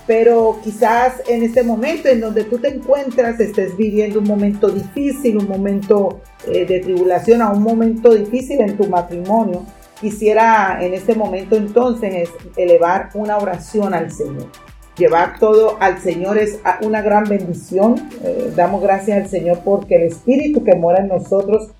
Pero 0.07 0.59
quizás 0.63 1.21
en 1.27 1.43
este 1.43 1.63
momento 1.63 2.07
en 2.07 2.21
donde 2.21 2.45
tú 2.45 2.57
te 2.57 2.69
encuentras 2.69 3.39
estés 3.39 3.77
viviendo 3.77 4.19
un 4.19 4.25
momento 4.25 4.69
difícil, 4.69 5.37
un 5.37 5.47
momento 5.47 6.21
eh, 6.47 6.65
de 6.65 6.79
tribulación, 6.79 7.41
a 7.41 7.51
un 7.51 7.61
momento 7.61 8.15
difícil 8.15 8.61
en 8.61 8.77
tu 8.77 8.87
matrimonio. 8.87 9.65
Quisiera 9.99 10.79
en 10.81 10.93
este 10.93 11.13
momento 11.13 11.57
entonces 11.57 12.29
elevar 12.55 13.09
una 13.13 13.37
oración 13.37 13.93
al 13.93 14.11
Señor 14.11 14.47
llevar 14.99 15.39
todo 15.39 15.77
al 15.79 15.99
Señor 15.99 16.37
es 16.37 16.59
una 16.83 17.01
gran 17.01 17.23
bendición. 17.23 17.95
Eh, 18.23 18.53
damos 18.55 18.83
gracias 18.83 19.17
al 19.17 19.29
Señor 19.29 19.61
porque 19.63 19.95
el 19.95 20.03
Espíritu 20.03 20.63
que 20.63 20.75
mora 20.75 20.99
en 20.99 21.07
nosotros, 21.07 21.71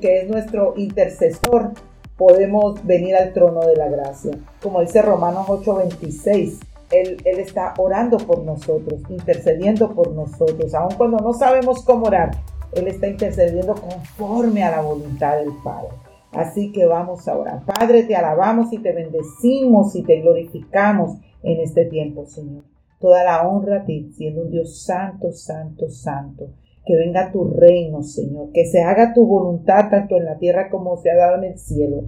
que 0.00 0.22
es 0.22 0.28
nuestro 0.28 0.74
intercesor, 0.76 1.72
podemos 2.16 2.84
venir 2.84 3.14
al 3.14 3.32
trono 3.32 3.60
de 3.60 3.76
la 3.76 3.88
gracia. 3.88 4.32
Como 4.62 4.80
dice 4.80 5.02
Romanos 5.02 5.46
8:26, 5.48 6.58
él, 6.90 7.18
él 7.24 7.38
está 7.38 7.74
orando 7.76 8.18
por 8.18 8.40
nosotros, 8.40 9.00
intercediendo 9.08 9.90
por 9.90 10.10
nosotros, 10.12 10.74
aun 10.74 10.94
cuando 10.96 11.18
no 11.18 11.32
sabemos 11.34 11.84
cómo 11.84 12.06
orar. 12.06 12.30
Él 12.72 12.88
está 12.88 13.06
intercediendo 13.06 13.74
conforme 13.74 14.64
a 14.64 14.70
la 14.72 14.80
voluntad 14.80 15.36
del 15.38 15.52
Padre. 15.62 15.90
Así 16.34 16.72
que 16.72 16.84
vamos 16.86 17.28
a 17.28 17.38
orar. 17.38 17.64
Padre, 17.64 18.02
te 18.02 18.16
alabamos 18.16 18.72
y 18.72 18.78
te 18.78 18.92
bendecimos 18.92 19.94
y 19.94 20.02
te 20.02 20.20
glorificamos 20.20 21.18
en 21.42 21.60
este 21.60 21.84
tiempo, 21.86 22.26
Señor. 22.26 22.64
Toda 22.98 23.22
la 23.22 23.46
honra 23.46 23.82
a 23.82 23.84
ti, 23.84 24.10
siendo 24.16 24.42
un 24.42 24.50
Dios 24.50 24.84
santo, 24.84 25.30
santo, 25.32 25.88
santo. 25.88 26.50
Que 26.84 26.96
venga 26.96 27.30
tu 27.30 27.44
reino, 27.44 28.02
Señor. 28.02 28.50
Que 28.52 28.66
se 28.66 28.82
haga 28.82 29.14
tu 29.14 29.26
voluntad 29.26 29.90
tanto 29.90 30.16
en 30.16 30.24
la 30.24 30.38
tierra 30.38 30.70
como 30.70 30.96
se 30.96 31.10
ha 31.10 31.16
dado 31.16 31.38
en 31.38 31.52
el 31.52 31.58
cielo. 31.58 32.04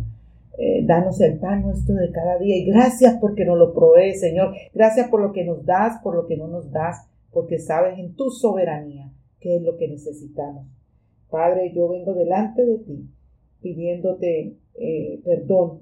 Eh, 0.59 0.85
danos 0.85 1.21
el 1.21 1.39
pan 1.39 1.63
nuestro 1.63 1.95
de 1.95 2.11
cada 2.11 2.39
día. 2.39 2.57
Y 2.57 2.67
gracias 2.67 3.19
porque 3.21 3.45
nos 3.45 3.59
lo 3.59 3.75
provees, 3.75 4.21
Señor. 4.21 4.55
Gracias 4.75 5.09
por 5.09 5.21
lo 5.21 5.33
que 5.33 5.45
nos 5.45 5.65
das, 5.65 6.01
por 6.03 6.15
lo 6.15 6.27
que 6.27 6.37
no 6.37 6.49
nos 6.49 6.71
das, 6.73 7.07
porque 7.31 7.59
sabes 7.59 7.99
en 7.99 8.17
tu 8.17 8.31
soberanía 8.31 9.13
qué 9.39 9.57
es 9.57 9.63
lo 9.63 9.77
que 9.77 9.89
necesitamos. 9.89 10.67
Padre, 11.31 11.73
yo 11.75 11.89
vengo 11.89 12.15
delante 12.15 12.65
de 12.65 12.79
ti 12.79 13.11
pidiéndote 13.67 14.57
eh, 14.79 15.21
perdón, 15.25 15.81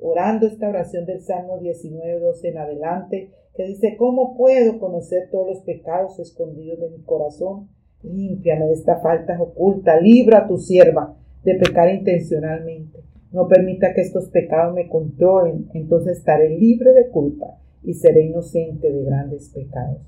orando 0.00 0.46
esta 0.46 0.68
oración 0.68 1.06
del 1.06 1.20
Salmo 1.20 1.58
19, 1.58 2.18
12 2.18 2.48
en 2.48 2.58
adelante, 2.58 3.30
que 3.54 3.66
dice, 3.66 3.96
¿cómo 3.96 4.36
puedo 4.36 4.78
conocer 4.78 5.28
todos 5.30 5.46
los 5.46 5.60
pecados 5.60 6.18
escondidos 6.18 6.80
de 6.80 6.90
mi 6.90 7.02
corazón? 7.04 7.68
Límpiame 8.02 8.66
de 8.66 8.72
esta 8.72 8.98
falta 8.98 9.40
oculta, 9.40 10.00
libra 10.00 10.40
a 10.40 10.48
tu 10.48 10.58
sierva 10.58 11.16
de 11.44 11.54
pecar 11.54 11.94
intencionalmente. 11.94 13.04
No 13.30 13.46
permita 13.46 13.94
que 13.94 14.00
estos 14.00 14.28
pecados 14.28 14.74
me 14.74 14.88
controlen, 14.88 15.68
entonces 15.72 16.18
estaré 16.18 16.50
libre 16.58 16.92
de 16.92 17.08
culpa 17.08 17.58
y 17.84 17.94
seré 17.94 18.26
inocente 18.26 18.90
de 18.90 19.04
grandes 19.04 19.50
pecados. 19.50 19.98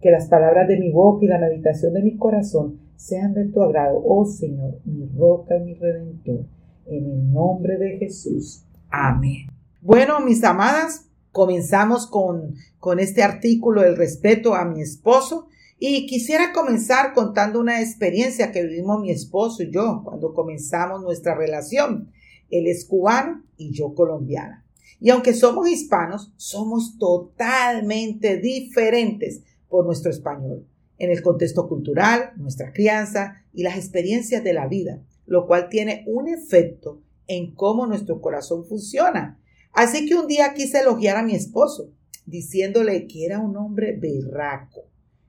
Que 0.00 0.10
las 0.10 0.28
palabras 0.28 0.68
de 0.68 0.78
mi 0.78 0.90
boca 0.90 1.24
y 1.24 1.28
la 1.28 1.38
meditación 1.38 1.92
de 1.92 2.02
mi 2.02 2.16
corazón 2.16 2.78
sean 2.96 3.34
de 3.34 3.46
tu 3.46 3.62
agrado, 3.62 4.00
oh 4.04 4.24
Señor, 4.24 4.78
mi 4.84 5.08
roca 5.08 5.56
y 5.56 5.64
mi 5.64 5.74
redentor 5.74 6.44
en 6.90 7.06
el 7.06 7.32
nombre 7.32 7.78
de 7.78 7.98
Jesús. 7.98 8.64
Amén. 8.90 9.46
Bueno, 9.80 10.20
mis 10.20 10.42
amadas, 10.42 11.06
comenzamos 11.32 12.06
con, 12.06 12.54
con 12.78 12.98
este 12.98 13.22
artículo, 13.22 13.82
el 13.84 13.96
respeto 13.96 14.54
a 14.54 14.64
mi 14.64 14.82
esposo. 14.82 15.46
Y 15.78 16.06
quisiera 16.06 16.52
comenzar 16.52 17.14
contando 17.14 17.58
una 17.58 17.80
experiencia 17.80 18.52
que 18.52 18.64
vivimos 18.64 19.00
mi 19.00 19.10
esposo 19.10 19.62
y 19.62 19.70
yo 19.70 20.02
cuando 20.04 20.34
comenzamos 20.34 21.00
nuestra 21.00 21.34
relación. 21.34 22.12
Él 22.50 22.66
es 22.66 22.84
cubano 22.84 23.44
y 23.56 23.72
yo 23.72 23.94
colombiana. 23.94 24.66
Y 25.00 25.08
aunque 25.08 25.32
somos 25.32 25.70
hispanos, 25.70 26.34
somos 26.36 26.98
totalmente 26.98 28.36
diferentes 28.36 29.42
por 29.70 29.86
nuestro 29.86 30.10
español, 30.10 30.66
en 30.98 31.10
el 31.10 31.22
contexto 31.22 31.66
cultural, 31.66 32.32
nuestra 32.36 32.72
crianza 32.72 33.36
y 33.54 33.62
las 33.62 33.76
experiencias 33.76 34.44
de 34.44 34.52
la 34.52 34.66
vida 34.66 35.00
lo 35.26 35.46
cual 35.46 35.68
tiene 35.68 36.04
un 36.06 36.28
efecto 36.28 37.02
en 37.26 37.54
cómo 37.54 37.86
nuestro 37.86 38.20
corazón 38.20 38.66
funciona. 38.66 39.40
Así 39.72 40.06
que 40.06 40.16
un 40.16 40.26
día 40.26 40.52
quise 40.54 40.80
elogiar 40.80 41.16
a 41.16 41.22
mi 41.22 41.34
esposo, 41.34 41.92
diciéndole 42.26 43.06
que 43.06 43.24
era 43.24 43.38
un 43.38 43.56
hombre 43.56 43.96
berraco. 43.96 44.86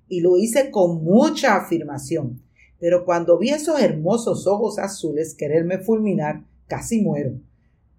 Y 0.07 0.21
lo 0.21 0.37
hice 0.37 0.71
con 0.71 1.03
mucha 1.03 1.55
afirmación. 1.55 2.41
Pero 2.79 3.05
cuando 3.05 3.37
vi 3.37 3.49
esos 3.49 3.79
hermosos 3.79 4.47
ojos 4.47 4.79
azules 4.79 5.35
quererme 5.35 5.77
fulminar, 5.77 6.43
casi 6.67 6.99
muero. 6.99 7.39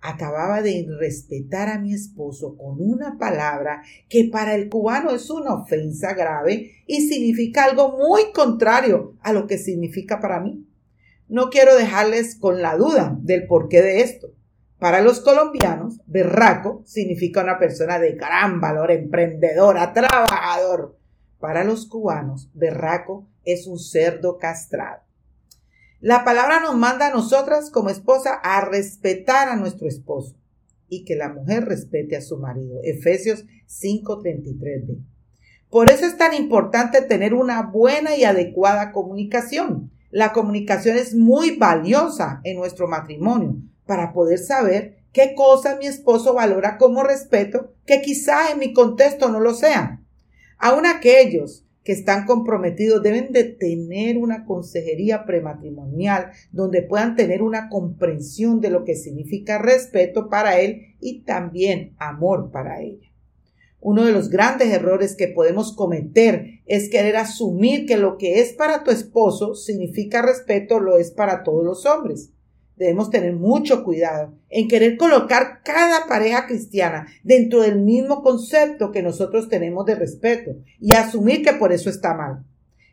Acababa 0.00 0.62
de 0.62 0.84
respetar 0.98 1.68
a 1.68 1.78
mi 1.78 1.94
esposo 1.94 2.56
con 2.56 2.80
una 2.80 3.16
palabra 3.18 3.82
que 4.08 4.24
para 4.24 4.56
el 4.56 4.68
cubano 4.68 5.12
es 5.12 5.30
una 5.30 5.54
ofensa 5.54 6.12
grave 6.14 6.72
y 6.88 7.02
significa 7.02 7.64
algo 7.64 7.96
muy 7.96 8.32
contrario 8.34 9.14
a 9.22 9.32
lo 9.32 9.46
que 9.46 9.58
significa 9.58 10.20
para 10.20 10.40
mí. 10.40 10.66
No 11.32 11.48
quiero 11.48 11.74
dejarles 11.76 12.36
con 12.38 12.60
la 12.60 12.76
duda 12.76 13.16
del 13.22 13.46
porqué 13.46 13.80
de 13.80 14.02
esto. 14.02 14.34
Para 14.78 15.00
los 15.00 15.20
colombianos, 15.20 16.02
berraco 16.04 16.82
significa 16.84 17.42
una 17.42 17.58
persona 17.58 17.98
de 17.98 18.12
gran 18.12 18.60
valor, 18.60 18.90
emprendedora, 18.90 19.94
trabajador. 19.94 20.98
Para 21.40 21.64
los 21.64 21.86
cubanos, 21.86 22.50
berraco 22.52 23.26
es 23.46 23.66
un 23.66 23.78
cerdo 23.78 24.36
castrado. 24.36 25.04
La 26.00 26.22
palabra 26.22 26.60
nos 26.60 26.76
manda 26.76 27.06
a 27.06 27.14
nosotras 27.14 27.70
como 27.70 27.88
esposa 27.88 28.34
a 28.34 28.62
respetar 28.66 29.48
a 29.48 29.56
nuestro 29.56 29.88
esposo 29.88 30.36
y 30.90 31.06
que 31.06 31.16
la 31.16 31.30
mujer 31.30 31.64
respete 31.64 32.14
a 32.14 32.20
su 32.20 32.36
marido. 32.36 32.78
Efesios 32.82 33.46
5:33b. 33.68 34.98
Por 35.70 35.88
eso 35.88 36.04
es 36.04 36.18
tan 36.18 36.34
importante 36.34 37.00
tener 37.00 37.32
una 37.32 37.62
buena 37.62 38.16
y 38.16 38.24
adecuada 38.24 38.92
comunicación 38.92 39.91
la 40.12 40.32
comunicación 40.32 40.96
es 40.96 41.14
muy 41.14 41.56
valiosa 41.56 42.40
en 42.44 42.58
nuestro 42.58 42.86
matrimonio 42.86 43.56
para 43.86 44.12
poder 44.12 44.38
saber 44.38 44.98
qué 45.12 45.34
cosas 45.34 45.78
mi 45.78 45.86
esposo 45.86 46.34
valora 46.34 46.76
como 46.78 47.02
respeto 47.02 47.72
que 47.86 48.02
quizá 48.02 48.50
en 48.52 48.58
mi 48.58 48.72
contexto 48.72 49.30
no 49.30 49.40
lo 49.40 49.54
sean. 49.54 50.06
Aún 50.58 50.86
aquellos 50.86 51.66
que 51.82 51.92
están 51.92 52.26
comprometidos 52.26 53.02
deben 53.02 53.32
de 53.32 53.44
tener 53.44 54.18
una 54.18 54.44
consejería 54.44 55.24
prematrimonial 55.24 56.30
donde 56.52 56.82
puedan 56.82 57.16
tener 57.16 57.42
una 57.42 57.68
comprensión 57.68 58.60
de 58.60 58.70
lo 58.70 58.84
que 58.84 58.94
significa 58.94 59.58
respeto 59.58 60.28
para 60.28 60.60
él 60.60 60.94
y 61.00 61.22
también 61.22 61.96
amor 61.98 62.50
para 62.52 62.80
ella. 62.80 63.11
Uno 63.84 64.04
de 64.04 64.12
los 64.12 64.30
grandes 64.30 64.68
errores 64.68 65.16
que 65.16 65.26
podemos 65.26 65.74
cometer 65.74 66.60
es 66.66 66.88
querer 66.88 67.16
asumir 67.16 67.84
que 67.84 67.96
lo 67.96 68.16
que 68.16 68.40
es 68.40 68.52
para 68.52 68.84
tu 68.84 68.92
esposo 68.92 69.56
significa 69.56 70.22
respeto, 70.22 70.78
lo 70.78 70.98
es 70.98 71.10
para 71.10 71.42
todos 71.42 71.64
los 71.64 71.84
hombres. 71.84 72.30
Debemos 72.76 73.10
tener 73.10 73.32
mucho 73.32 73.82
cuidado 73.82 74.34
en 74.50 74.68
querer 74.68 74.96
colocar 74.96 75.62
cada 75.64 76.06
pareja 76.06 76.46
cristiana 76.46 77.08
dentro 77.24 77.62
del 77.62 77.80
mismo 77.80 78.22
concepto 78.22 78.92
que 78.92 79.02
nosotros 79.02 79.48
tenemos 79.48 79.84
de 79.84 79.96
respeto 79.96 80.52
y 80.78 80.94
asumir 80.94 81.42
que 81.44 81.54
por 81.54 81.72
eso 81.72 81.90
está 81.90 82.14
mal. 82.14 82.44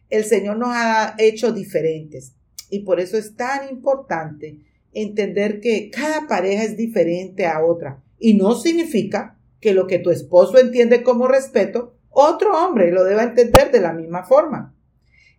El 0.10 0.24
Señor 0.24 0.58
nos 0.58 0.70
ha 0.72 1.14
hecho 1.20 1.52
diferentes 1.52 2.34
y 2.72 2.80
por 2.80 3.00
eso 3.00 3.16
es 3.16 3.36
tan 3.36 3.70
importante 3.70 4.58
entender 4.92 5.60
que 5.60 5.92
cada 5.92 6.28
pareja 6.28 6.64
es 6.64 6.76
diferente 6.76 7.46
a 7.46 7.64
otra 7.64 8.02
y 8.18 8.34
no 8.34 8.56
significa 8.56 9.39
que 9.60 9.74
lo 9.74 9.88
que 9.88 10.00
tu 10.00 10.12
esposo 10.12 10.58
entiende 10.58 11.04
como 11.04 11.28
respeto, 11.28 11.96
otro 12.10 12.58
hombre 12.58 12.92
lo 12.92 13.04
deba 13.04 13.24
entender 13.24 13.72
de 13.72 13.82
la 13.82 13.94
misma 13.94 14.24
forma. 14.24 14.76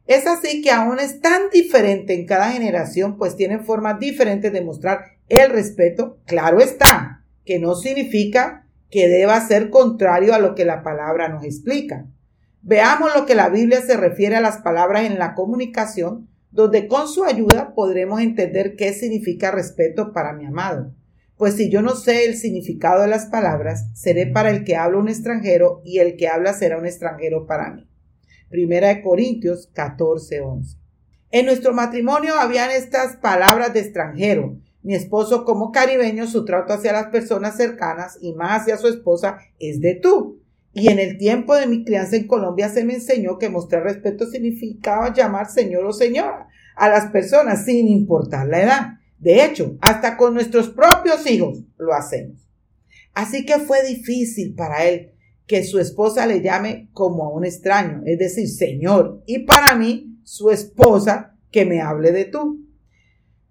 Es 0.06 0.26
así 0.26 0.62
que 0.62 0.70
aún 0.70 0.98
es 0.98 1.20
tan 1.20 1.50
diferente 1.52 2.14
en 2.14 2.26
cada 2.26 2.50
generación, 2.50 3.16
pues 3.16 3.36
tienen 3.36 3.64
formas 3.64 4.00
diferentes 4.00 4.52
de 4.52 4.60
mostrar 4.60 5.04
el 5.28 5.50
respeto. 5.50 6.18
Claro 6.26 6.60
está, 6.60 7.24
que 7.44 7.58
no 7.58 7.74
significa 7.74 8.66
que 8.90 9.08
deba 9.08 9.40
ser 9.40 9.70
contrario 9.70 10.34
a 10.34 10.38
lo 10.38 10.54
que 10.54 10.64
la 10.64 10.82
palabra 10.82 11.28
nos 11.28 11.44
explica. 11.44 12.06
Veamos 12.62 13.14
lo 13.14 13.24
que 13.24 13.34
la 13.34 13.48
Biblia 13.48 13.80
se 13.80 13.96
refiere 13.96 14.36
a 14.36 14.40
las 14.40 14.58
palabras 14.58 15.04
en 15.04 15.18
la 15.18 15.34
comunicación, 15.34 16.28
donde 16.50 16.88
con 16.88 17.06
su 17.06 17.24
ayuda 17.24 17.74
podremos 17.74 18.20
entender 18.20 18.74
qué 18.76 18.92
significa 18.92 19.50
respeto 19.50 20.12
para 20.12 20.32
mi 20.32 20.44
amado. 20.44 20.92
Pues 21.40 21.54
si 21.54 21.70
yo 21.70 21.80
no 21.80 21.96
sé 21.96 22.26
el 22.26 22.36
significado 22.36 23.00
de 23.00 23.08
las 23.08 23.24
palabras, 23.24 23.86
seré 23.94 24.26
para 24.26 24.50
el 24.50 24.62
que 24.62 24.76
habla 24.76 24.98
un 24.98 25.08
extranjero 25.08 25.80
y 25.86 25.98
el 25.98 26.18
que 26.18 26.28
habla 26.28 26.52
será 26.52 26.76
un 26.76 26.84
extranjero 26.84 27.46
para 27.46 27.72
mí. 27.72 27.88
Primera 28.50 28.88
de 28.88 29.00
Corintios 29.00 29.70
14, 29.72 30.42
11. 30.42 30.76
En 31.30 31.46
nuestro 31.46 31.72
matrimonio 31.72 32.34
habían 32.34 32.70
estas 32.70 33.16
palabras 33.16 33.72
de 33.72 33.80
extranjero. 33.80 34.58
Mi 34.82 34.94
esposo 34.94 35.46
como 35.46 35.72
caribeño, 35.72 36.26
su 36.26 36.44
trato 36.44 36.74
hacia 36.74 36.92
las 36.92 37.06
personas 37.06 37.56
cercanas 37.56 38.18
y 38.20 38.34
más 38.34 38.60
hacia 38.60 38.76
su 38.76 38.88
esposa 38.88 39.38
es 39.58 39.80
de 39.80 39.94
tú. 39.94 40.42
Y 40.74 40.92
en 40.92 40.98
el 40.98 41.16
tiempo 41.16 41.54
de 41.54 41.66
mi 41.66 41.86
crianza 41.86 42.16
en 42.16 42.26
Colombia 42.26 42.68
se 42.68 42.84
me 42.84 42.96
enseñó 42.96 43.38
que 43.38 43.48
mostrar 43.48 43.84
respeto 43.84 44.26
significaba 44.26 45.14
llamar 45.14 45.50
señor 45.50 45.86
o 45.86 45.94
señora 45.94 46.48
a 46.76 46.90
las 46.90 47.06
personas 47.06 47.64
sin 47.64 47.88
importar 47.88 48.46
la 48.46 48.62
edad. 48.62 48.99
De 49.20 49.44
hecho, 49.44 49.76
hasta 49.80 50.16
con 50.16 50.34
nuestros 50.34 50.70
propios 50.70 51.30
hijos 51.30 51.62
lo 51.78 51.94
hacemos. 51.94 52.48
Así 53.14 53.44
que 53.44 53.58
fue 53.58 53.86
difícil 53.86 54.54
para 54.54 54.86
él 54.86 55.12
que 55.46 55.64
su 55.64 55.78
esposa 55.78 56.26
le 56.26 56.40
llame 56.40 56.88
como 56.92 57.24
a 57.24 57.30
un 57.30 57.44
extraño, 57.44 58.02
es 58.06 58.18
decir, 58.18 58.48
señor, 58.48 59.22
y 59.26 59.40
para 59.40 59.74
mí, 59.74 60.18
su 60.24 60.50
esposa, 60.50 61.36
que 61.50 61.64
me 61.64 61.80
hable 61.80 62.12
de 62.12 62.24
tú. 62.24 62.64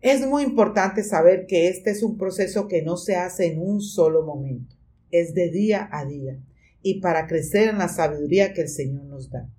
Es 0.01 0.25
muy 0.25 0.43
importante 0.43 1.03
saber 1.03 1.45
que 1.45 1.67
este 1.67 1.91
es 1.91 2.01
un 2.01 2.17
proceso 2.17 2.67
que 2.67 2.81
no 2.81 2.95
se 2.95 3.17
hace 3.17 3.47
en 3.47 3.61
un 3.61 3.81
solo 3.81 4.25
momento, 4.25 4.75
es 5.11 5.33
de 5.33 5.49
día 5.49 5.89
a 5.91 6.05
día 6.05 6.39
y 6.81 7.01
para 7.01 7.27
crecer 7.27 7.69
en 7.69 7.77
la 7.77 7.89
sabiduría 7.89 8.53
que 8.53 8.61
el 8.61 8.69
Señor 8.69 9.03
nos 9.05 9.29
da. 9.29 9.49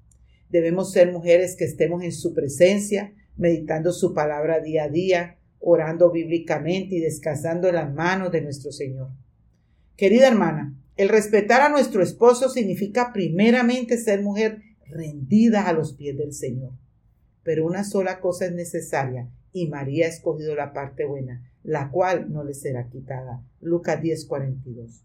Debemos 0.48 0.92
ser 0.92 1.12
mujeres 1.12 1.56
que 1.56 1.64
estemos 1.64 2.02
en 2.02 2.12
su 2.12 2.34
presencia, 2.34 3.12
meditando 3.36 3.92
su 3.92 4.14
palabra 4.14 4.60
día 4.60 4.84
a 4.84 4.88
día, 4.88 5.38
orando 5.60 6.10
bíblicamente 6.10 6.96
y 6.96 7.00
descansando 7.00 7.68
en 7.68 7.76
las 7.76 7.92
manos 7.92 8.32
de 8.32 8.40
nuestro 8.40 8.72
Señor. 8.72 9.10
Querida 9.96 10.28
hermana, 10.28 10.74
el 10.96 11.08
respetar 11.08 11.60
a 11.60 11.68
nuestro 11.68 12.02
esposo 12.02 12.48
significa 12.48 13.12
primeramente 13.12 13.98
ser 13.98 14.22
mujer 14.22 14.62
rendida 14.88 15.68
a 15.68 15.72
los 15.72 15.92
pies 15.92 16.16
del 16.16 16.32
Señor. 16.32 16.72
Pero 17.42 17.66
una 17.66 17.84
sola 17.84 18.20
cosa 18.20 18.46
es 18.46 18.52
necesaria 18.52 19.28
y 19.52 19.68
María 19.68 20.06
ha 20.06 20.08
escogido 20.08 20.54
la 20.54 20.72
parte 20.72 21.04
buena, 21.04 21.42
la 21.62 21.90
cual 21.90 22.32
no 22.32 22.44
le 22.44 22.54
será 22.54 22.88
quitada. 22.88 23.42
Lucas 23.60 24.00
10:42. 24.00 25.02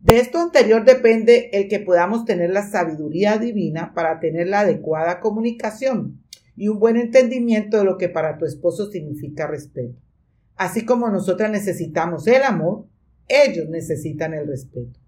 De 0.00 0.20
esto 0.20 0.38
anterior 0.38 0.84
depende 0.84 1.50
el 1.52 1.68
que 1.68 1.80
podamos 1.80 2.24
tener 2.24 2.50
la 2.50 2.68
sabiduría 2.68 3.38
divina 3.38 3.92
para 3.94 4.20
tener 4.20 4.46
la 4.46 4.60
adecuada 4.60 5.20
comunicación 5.20 6.20
y 6.58 6.66
un 6.66 6.80
buen 6.80 6.96
entendimiento 6.96 7.78
de 7.78 7.84
lo 7.84 7.96
que 7.96 8.08
para 8.08 8.36
tu 8.36 8.44
esposo 8.44 8.90
significa 8.90 9.46
respeto. 9.46 9.96
Así 10.56 10.84
como 10.84 11.08
nosotras 11.08 11.52
necesitamos 11.52 12.26
el 12.26 12.42
amor, 12.42 12.86
ellos 13.28 13.68
necesitan 13.68 14.34
el 14.34 14.48
respeto. 14.48 14.98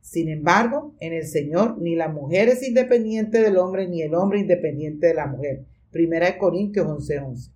Sin 0.00 0.28
embargo, 0.28 0.96
en 0.98 1.12
el 1.12 1.26
Señor 1.26 1.78
ni 1.80 1.94
la 1.94 2.08
mujer 2.08 2.48
es 2.48 2.66
independiente 2.66 3.40
del 3.40 3.58
hombre 3.58 3.86
ni 3.86 4.02
el 4.02 4.14
hombre 4.14 4.40
independiente 4.40 5.06
de 5.06 5.14
la 5.14 5.28
mujer. 5.28 5.64
Primera 5.92 6.26
de 6.26 6.38
Corintios 6.38 6.86
11:11. 6.86 7.52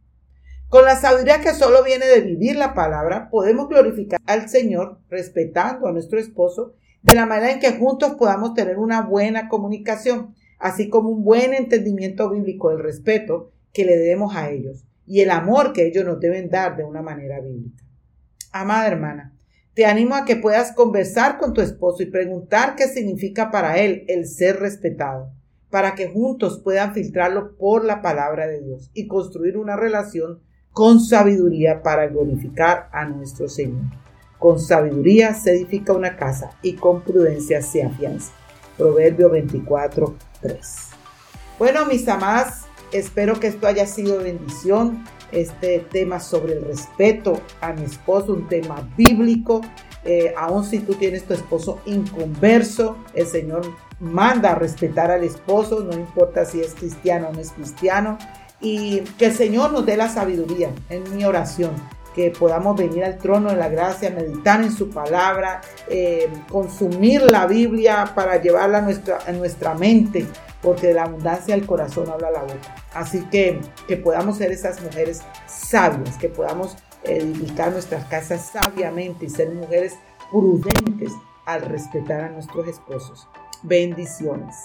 Con 0.68 0.84
la 0.84 0.94
sabiduría 0.94 1.40
que 1.40 1.52
solo 1.52 1.82
viene 1.82 2.06
de 2.06 2.20
vivir 2.20 2.54
la 2.54 2.74
palabra, 2.74 3.28
podemos 3.28 3.68
glorificar 3.68 4.20
al 4.26 4.48
Señor 4.48 5.00
respetando 5.10 5.88
a 5.88 5.92
nuestro 5.92 6.20
esposo 6.20 6.74
de 7.02 7.14
la 7.14 7.26
manera 7.26 7.52
en 7.52 7.58
que 7.58 7.72
juntos 7.72 8.14
podamos 8.14 8.54
tener 8.54 8.78
una 8.78 9.02
buena 9.02 9.48
comunicación 9.48 10.34
así 10.62 10.88
como 10.88 11.08
un 11.08 11.24
buen 11.24 11.54
entendimiento 11.54 12.30
bíblico 12.30 12.70
del 12.70 12.78
respeto 12.78 13.50
que 13.72 13.84
le 13.84 13.96
debemos 13.96 14.36
a 14.36 14.48
ellos 14.50 14.86
y 15.04 15.20
el 15.20 15.30
amor 15.30 15.72
que 15.72 15.84
ellos 15.84 16.04
nos 16.04 16.20
deben 16.20 16.50
dar 16.50 16.76
de 16.76 16.84
una 16.84 17.02
manera 17.02 17.40
bíblica. 17.40 17.82
Amada 18.52 18.86
hermana, 18.86 19.34
te 19.74 19.86
animo 19.86 20.14
a 20.14 20.24
que 20.24 20.36
puedas 20.36 20.70
conversar 20.72 21.38
con 21.38 21.52
tu 21.52 21.62
esposo 21.62 22.04
y 22.04 22.06
preguntar 22.06 22.76
qué 22.76 22.86
significa 22.86 23.50
para 23.50 23.78
él 23.78 24.04
el 24.06 24.28
ser 24.28 24.60
respetado, 24.60 25.32
para 25.68 25.96
que 25.96 26.06
juntos 26.06 26.60
puedan 26.62 26.94
filtrarlo 26.94 27.56
por 27.56 27.84
la 27.84 28.00
palabra 28.00 28.46
de 28.46 28.60
Dios 28.62 28.88
y 28.94 29.08
construir 29.08 29.56
una 29.56 29.74
relación 29.74 30.42
con 30.70 31.00
sabiduría 31.00 31.82
para 31.82 32.06
glorificar 32.06 32.88
a 32.92 33.04
nuestro 33.04 33.48
Señor. 33.48 33.86
Con 34.38 34.60
sabiduría 34.60 35.34
se 35.34 35.54
edifica 35.54 35.92
una 35.92 36.16
casa 36.16 36.50
y 36.62 36.74
con 36.74 37.02
prudencia 37.02 37.62
se 37.62 37.82
afianza. 37.82 38.32
Proverbio 38.76 39.30
24, 39.30 40.14
bueno, 41.58 41.86
mis 41.86 42.08
amadas, 42.08 42.62
espero 42.92 43.38
que 43.38 43.46
esto 43.46 43.66
haya 43.66 43.86
sido 43.86 44.18
bendición. 44.18 45.04
Este 45.30 45.78
tema 45.78 46.20
sobre 46.20 46.54
el 46.54 46.64
respeto 46.64 47.40
a 47.60 47.72
mi 47.72 47.84
esposo, 47.84 48.34
un 48.34 48.48
tema 48.48 48.86
bíblico. 48.96 49.62
Eh, 50.04 50.34
aun 50.36 50.64
si 50.64 50.80
tú 50.80 50.94
tienes 50.94 51.24
tu 51.24 51.32
esposo 51.32 51.78
inconverso, 51.86 52.96
el 53.14 53.26
Señor 53.26 53.62
manda 54.00 54.50
a 54.50 54.54
respetar 54.56 55.10
al 55.10 55.24
esposo, 55.24 55.80
no 55.80 55.94
importa 55.94 56.44
si 56.44 56.60
es 56.60 56.74
cristiano 56.74 57.28
o 57.28 57.32
no 57.32 57.40
es 57.40 57.52
cristiano. 57.52 58.18
Y 58.60 59.00
que 59.16 59.26
el 59.26 59.32
Señor 59.32 59.72
nos 59.72 59.86
dé 59.86 59.96
la 59.96 60.08
sabiduría 60.08 60.70
en 60.90 61.16
mi 61.16 61.24
oración 61.24 61.70
que 62.14 62.30
podamos 62.30 62.76
venir 62.76 63.04
al 63.04 63.18
trono 63.18 63.50
de 63.50 63.56
la 63.56 63.68
gracia, 63.68 64.10
meditar 64.10 64.62
en 64.62 64.72
su 64.72 64.90
palabra, 64.90 65.60
eh, 65.88 66.28
consumir 66.50 67.22
la 67.22 67.46
Biblia 67.46 68.12
para 68.14 68.40
llevarla 68.40 68.78
a 68.78 68.82
nuestra, 68.82 69.18
a 69.26 69.32
nuestra 69.32 69.74
mente, 69.74 70.26
porque 70.60 70.88
de 70.88 70.94
la 70.94 71.04
abundancia 71.04 71.54
del 71.54 71.66
corazón 71.66 72.10
habla 72.10 72.30
la 72.30 72.42
boca. 72.42 72.74
Así 72.94 73.22
que 73.30 73.60
que 73.86 73.96
podamos 73.96 74.38
ser 74.38 74.52
esas 74.52 74.82
mujeres 74.82 75.22
sabias, 75.46 76.16
que 76.16 76.28
podamos 76.28 76.76
edificar 77.04 77.72
nuestras 77.72 78.04
casas 78.06 78.50
sabiamente 78.52 79.26
y 79.26 79.30
ser 79.30 79.50
mujeres 79.50 79.94
prudentes 80.30 81.12
al 81.46 81.62
respetar 81.62 82.20
a 82.20 82.28
nuestros 82.28 82.68
esposos. 82.68 83.28
Bendiciones. 83.62 84.56